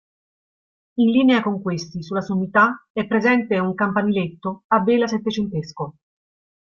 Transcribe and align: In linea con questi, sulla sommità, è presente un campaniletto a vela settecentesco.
In 0.97 1.11
linea 1.11 1.43
con 1.43 1.61
questi, 1.61 2.01
sulla 2.01 2.21
sommità, 2.21 2.87
è 2.91 3.05
presente 3.05 3.59
un 3.59 3.75
campaniletto 3.75 4.63
a 4.69 4.81
vela 4.81 5.05
settecentesco. 5.05 5.93